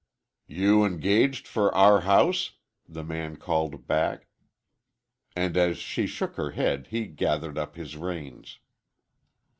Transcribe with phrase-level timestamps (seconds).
[0.47, 2.53] "You engaged for our house?"
[2.89, 4.25] the man called back,
[5.35, 8.57] and as she shook her head, he gathered up his reins.